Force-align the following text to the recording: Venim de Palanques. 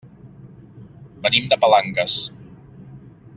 Venim 1.27 1.51
de 1.51 1.59
Palanques. 1.65 2.17